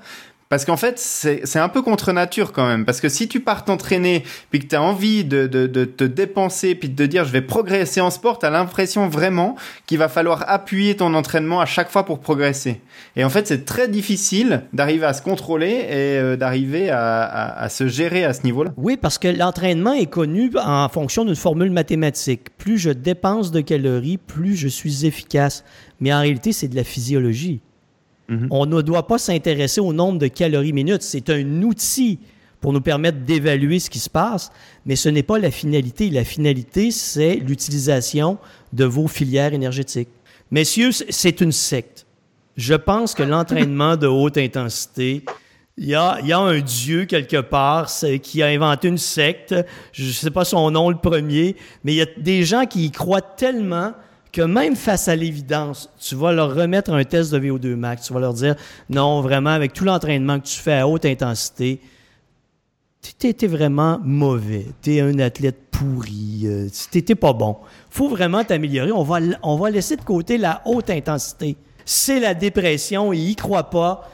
[0.49, 2.83] Parce qu'en fait, c'est un peu contre nature quand même.
[2.83, 6.03] Parce que si tu pars t'entraîner, puis que tu as envie de, de, de, te
[6.03, 10.09] dépenser, puis de te dire je vais progresser en sport, tu l'impression vraiment qu'il va
[10.09, 12.81] falloir appuyer ton entraînement à chaque fois pour progresser.
[13.15, 17.63] Et en fait, c'est très difficile d'arriver à se contrôler et euh, d'arriver à, à,
[17.65, 18.71] à, se gérer à ce niveau-là.
[18.75, 22.57] Oui, parce que l'entraînement est connu en fonction d'une formule mathématique.
[22.57, 25.63] Plus je dépense de calories, plus je suis efficace.
[25.99, 27.61] Mais en réalité, c'est de la physiologie.
[28.29, 28.47] Mhm.
[28.51, 31.01] On ne doit pas s'intéresser au nombre de calories minutes.
[31.01, 32.19] C'est un outil
[32.61, 34.51] pour nous permettre d'évaluer ce qui se passe,
[34.85, 36.09] mais ce n'est pas la finalité.
[36.09, 38.37] La finalité, c'est l'utilisation
[38.73, 40.09] de vos filières énergétiques.
[40.51, 42.05] Messieurs, c'est une secte.
[42.57, 45.23] Je pense que l'entraînement de haute intensité,
[45.77, 47.89] il y, a, un dieu quelque part
[48.21, 49.55] qui a inventé une secte.
[49.93, 52.85] Je ne sais pas son nom le premier, mais il y a des gens qui
[52.85, 53.93] y croient tellement
[54.31, 58.13] que même face à l'évidence, tu vas leur remettre un test de VO2 max, tu
[58.13, 58.55] vas leur dire
[58.89, 61.81] non, vraiment, avec tout l'entraînement que tu fais à haute intensité,
[63.01, 67.57] tu étais vraiment mauvais, tu es un athlète pourri, euh, tu n'étais pas bon.
[67.89, 68.91] faut vraiment t'améliorer.
[68.91, 71.55] On va, on va laisser de côté la haute intensité.
[71.85, 74.09] C'est la dépression, ils y croient pas.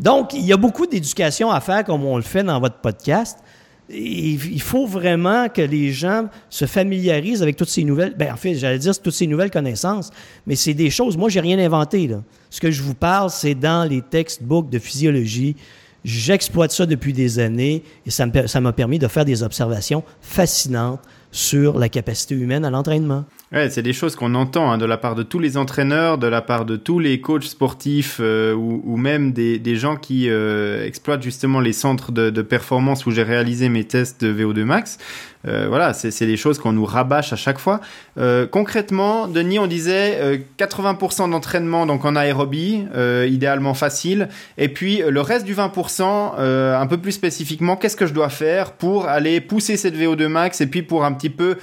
[0.00, 3.38] Donc, il y a beaucoup d'éducation à faire comme on le fait dans votre podcast
[3.92, 8.14] il faut vraiment que les gens se familiarisent avec toutes ces nouvelles.
[8.16, 10.10] Ben, en fait, j'allais dire toutes ces nouvelles connaissances,
[10.46, 11.16] mais c'est des choses.
[11.16, 12.06] Moi, j'ai rien inventé.
[12.06, 12.22] Là.
[12.50, 15.56] Ce que je vous parle, c'est dans les textbooks de physiologie.
[16.04, 21.00] J'exploite ça depuis des années et ça m'a permis de faire des observations fascinantes
[21.32, 23.24] sur la capacité humaine à l'entraînement.
[23.52, 26.28] Ouais, c'est des choses qu'on entend hein, de la part de tous les entraîneurs, de
[26.28, 30.30] la part de tous les coachs sportifs euh, ou, ou, même des, des gens qui
[30.30, 34.62] euh, exploitent justement les centres de, de performance où j'ai réalisé mes tests de VO2
[34.62, 34.98] max.
[35.48, 37.80] Euh, voilà, c'est des choses qu'on nous rabâche à chaque fois.
[38.18, 42.84] Euh, concrètement, Denis, on disait 80% euh, d'entraînement donc en aérobie,
[43.26, 48.12] idéalement facile, et puis le reste du 20%, un peu plus spécifiquement, qu'est-ce que je
[48.12, 51.56] dois faire pour aller pousser cette VO2 max et puis pour un petit peu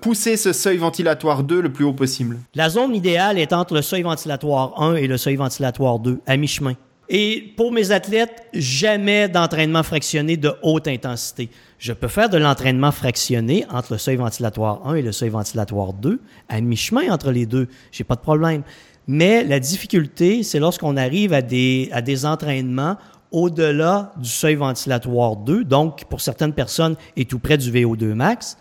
[0.00, 0.78] pousser ce seuil
[1.20, 4.94] ventilatoire 2 le plus haut possible La zone idéale est entre le seuil ventilatoire 1
[4.94, 6.74] et le seuil ventilatoire 2, à mi-chemin.
[7.10, 11.50] Et pour mes athlètes, jamais d'entraînement fractionné de haute intensité.
[11.78, 15.92] Je peux faire de l'entraînement fractionné entre le seuil ventilatoire 1 et le seuil ventilatoire
[15.92, 17.68] 2, à mi-chemin entre les deux.
[17.92, 18.62] J'ai pas de problème.
[19.06, 22.96] Mais la difficulté, c'est lorsqu'on arrive à des, à des entraînements
[23.32, 28.56] au-delà du seuil ventilatoire 2, donc pour certaines personnes est tout près du VO2 max,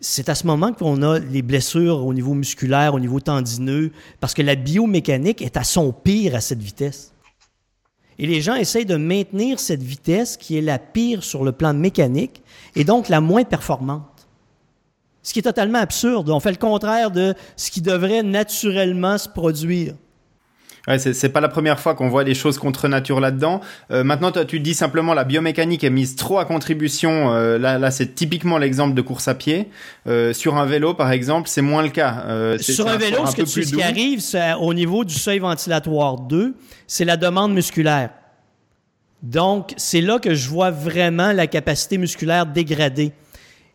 [0.00, 4.34] c'est à ce moment qu'on a les blessures au niveau musculaire, au niveau tendineux, parce
[4.34, 7.12] que la biomécanique est à son pire à cette vitesse.
[8.18, 11.72] Et les gens essayent de maintenir cette vitesse qui est la pire sur le plan
[11.72, 12.42] mécanique
[12.74, 14.28] et donc la moins performante.
[15.22, 16.30] Ce qui est totalement absurde.
[16.30, 19.94] On fait le contraire de ce qui devrait naturellement se produire.
[20.88, 23.60] Ouais, c'est pas la première fois qu'on voit des choses contre nature là-dedans.
[23.90, 27.34] Euh, maintenant, toi, tu dis simplement la biomécanique est mise trop à contribution.
[27.34, 29.68] Euh, là, là c'est typiquement l'exemple de course à pied.
[30.06, 32.24] Euh, sur un vélo, par exemple, c'est moins le cas.
[32.26, 34.22] Euh, sur un, vélo, ce, que tu, ce qui arrive
[34.60, 36.54] au niveau du seuil ventilatoire 2,
[36.86, 38.10] c'est la demande musculaire.
[39.22, 43.12] Donc, c'est là que je vois vraiment la capacité musculaire dégradée.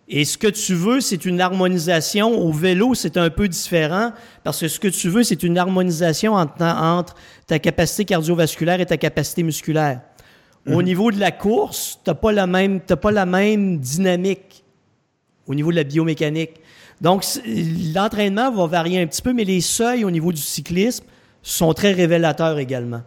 [0.07, 2.31] Et ce que tu veux, c'est une harmonisation.
[2.31, 4.11] Au vélo, c'est un peu différent
[4.43, 7.15] parce que ce que tu veux, c'est une harmonisation entre,
[7.47, 10.01] ta capacité cardiovasculaire et ta capacité musculaire.
[10.67, 10.83] Au mhm.
[10.83, 14.63] niveau de la course, tu n'as pas, la même, pas la même dynamique
[15.47, 16.61] au niveau de la biomécanique.
[17.01, 17.25] Donc,
[17.93, 21.03] l'entraînement va varier un petit peu, mais les seuils au niveau du cyclisme
[21.41, 23.01] sont très révélateurs également.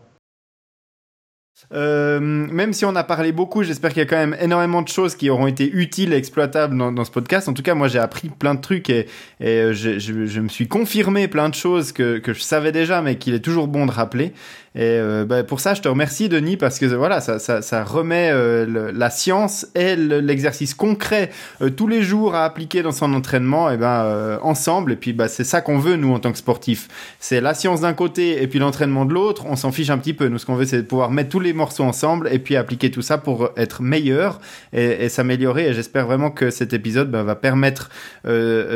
[1.72, 4.88] Euh, même si on a parlé beaucoup, j'espère qu'il y a quand même énormément de
[4.88, 7.48] choses qui auront été utiles et exploitables dans, ce podcast.
[7.48, 9.06] En tout cas, moi, j'ai appris plein de trucs et,
[9.42, 13.40] euh, je, me suis confirmé plein de choses que je savais déjà, mais qu'il est
[13.40, 14.32] toujours bon de rappeler.
[14.76, 18.92] Et euh, bah, pour ça, je te remercie, Denis, parce que voilà, ça, remet euh,
[18.94, 21.30] la science et l'exercice concret
[21.62, 24.92] euh, tous les jours à appliquer dans son entraînement, et ben ensemble.
[24.92, 26.88] Et puis, bah, c'est ça qu'on veut nous en tant que sportifs.
[27.20, 29.46] C'est la science d'un côté et puis l'entraînement de l'autre.
[29.46, 30.28] On s'en fiche un petit peu.
[30.28, 33.02] Nous, ce qu'on veut, c'est pouvoir mettre tous les morceaux ensemble et puis appliquer tout
[33.02, 34.40] ça pour être meilleur
[34.74, 35.68] et, s'améliorer.
[35.68, 37.88] Et j'espère vraiment que cet épisode bah, va permettre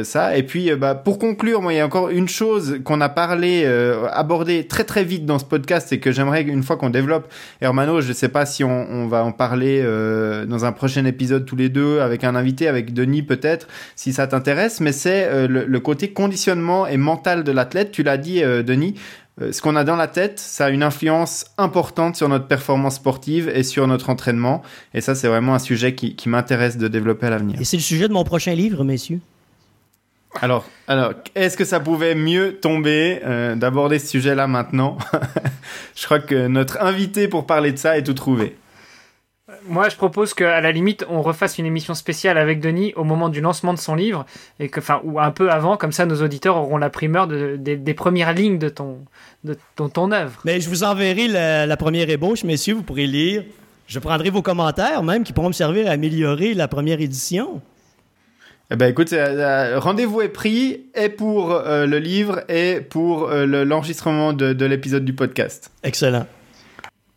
[0.05, 0.37] ça.
[0.37, 3.67] Et puis, bah, pour conclure, moi, il y a encore une chose qu'on a parlé,
[4.13, 7.29] abordé très très vite dans ce podcast c'est que j'aimerais une fois qu'on développe
[7.61, 11.45] Hermano, je ne sais pas si on, va en parler euh, dans un prochain épisode
[11.45, 15.49] tous les deux avec un invité, avec Denis peut-être, si ça t'intéresse, mais c'est euh,
[15.49, 17.91] le, côté conditionnement et mental de l'athlète.
[17.91, 18.95] Tu l'as dit, euh, Denis.
[19.53, 23.51] Ce qu'on a dans la tête, ça a une influence importante sur notre performance sportive
[23.55, 24.61] et sur notre entraînement.
[24.93, 27.59] Et ça, c'est vraiment un sujet qui, qui m'intéresse de développer à l'avenir.
[27.59, 29.21] Et c'est le sujet de mon prochain livre, messieurs.
[30.41, 34.97] Alors, alors, est-ce que ça pouvait mieux tomber euh, d'aborder ce sujet-là maintenant?
[35.97, 38.57] Je crois que notre invité pour parler de ça est tout trouvé.
[39.67, 43.29] Moi, je propose qu'à la limite, on refasse une émission spéciale avec Denis au moment
[43.29, 44.25] du lancement de son livre,
[44.61, 47.95] et que, enfin, ou un peu avant, comme ça, nos auditeurs auront la primeur des
[47.95, 48.99] premières lignes de ton,
[49.43, 50.41] de ton, œuvre.
[50.45, 53.43] Mais je vous enverrai la, la première ébauche, messieurs, vous pourrez lire.
[53.89, 57.61] Je prendrai vos commentaires, même, qui pourront me servir à améliorer la première édition.
[58.73, 63.29] Eh ben écoute, euh, euh, rendez-vous est pris et pour euh, le livre et pour
[63.29, 65.73] l'enregistrement de l'épisode du podcast.
[65.83, 66.27] Excellent.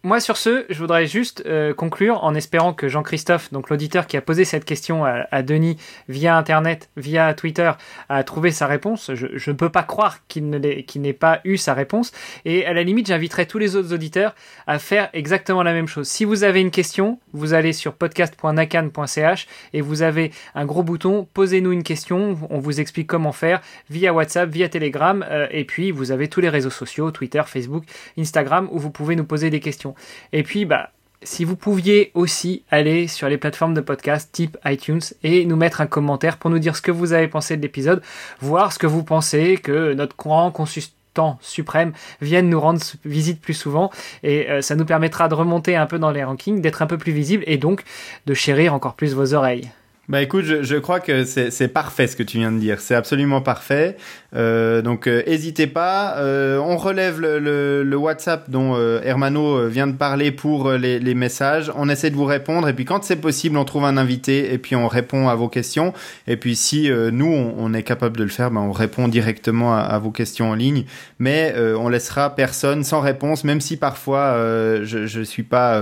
[0.06, 4.18] Moi, sur ce, je voudrais juste euh, conclure en espérant que Jean-Christophe, donc l'auditeur qui
[4.18, 5.78] a posé cette question à, Denis
[6.10, 7.72] via Internet, via Twitter,
[8.10, 9.12] a trouvé sa réponse.
[9.13, 12.12] Je ne peux pas croire qu'il n'ait pas eu sa réponse.
[12.44, 14.36] Et à la limite, j'inviterai tous les autres auditeurs
[14.68, 16.10] à faire exactement la même chose.
[16.10, 21.30] Si vous avez une question, vous allez sur podcast.nakan.ch et vous avez un gros bouton
[21.34, 22.38] Posez-nous une question.
[22.50, 25.26] On vous explique comment faire via WhatsApp, via Telegram.
[25.30, 27.86] Euh, et puis, vous avez tous les réseaux sociaux, Twitter, Facebook,
[28.20, 29.92] Instagram, où vous pouvez nous poser des questions.
[30.32, 30.91] Et puis, bah,
[31.23, 35.82] si vous pouviez aussi aller sur les plateformes de podcast type iTunes et nous mettre
[35.82, 38.01] un commentaire pour nous dire ce que vous avez pensé de l'épisode,
[38.41, 43.53] voir ce que vous pensez que notre grand consultant suprême vienne nous rendre visite plus
[43.53, 43.91] souvent
[44.23, 46.97] et euh, ça nous permettra de remonter un peu dans les rankings, d'être un peu
[46.97, 47.84] plus visible et donc
[48.25, 49.71] de chérir encore plus vos oreilles.
[50.10, 52.82] Bah écoute, je, je crois que c'est parfait ce que tu viens de dire.
[52.82, 53.96] C'est absolument parfait.
[54.36, 56.18] Euh, donc n'hésitez euh, pas.
[56.18, 57.39] Euh, on relève le,
[57.84, 61.72] le, WhatsApp dont Hermano vient de parler pour les, les, messages.
[61.78, 64.58] On essaie de vous répondre et puis quand c'est possible, on trouve un invité et
[64.58, 65.94] puis on répond à vos questions.
[66.28, 69.80] Et puis si nous on, est capable de le faire, ben on répond directement à,
[69.80, 70.84] à, vos questions en ligne.
[71.20, 74.36] Mais on laissera personne sans réponse, même si parfois
[74.84, 75.82] je je suis pas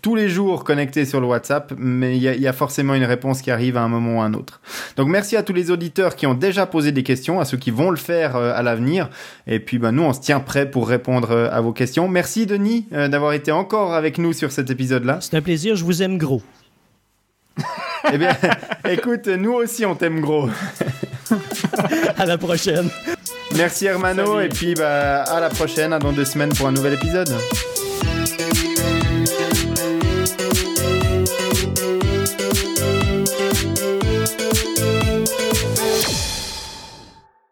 [0.00, 3.04] tous les jours connecté sur le WhatsApp, mais il y a, y a forcément une
[3.04, 4.60] réponse qui arrive à un moment ou à un autre.
[4.96, 7.70] Donc merci à tous les auditeurs qui ont déjà posé des questions, à ceux qui
[7.70, 9.08] vont le faire euh, à l'avenir.
[9.46, 12.08] Et puis bah, nous, on se tient prêt pour répondre euh, à vos questions.
[12.08, 15.18] Merci Denis euh, d'avoir été encore avec nous sur cet épisode-là.
[15.20, 16.42] C'est un plaisir, je vous aime gros.
[18.12, 18.34] eh bien,
[18.88, 20.48] écoute, nous aussi on t'aime gros.
[22.16, 22.88] à la prochaine.
[23.56, 27.28] Merci Hermano, et puis bah, à la prochaine, dans deux semaines pour un nouvel épisode.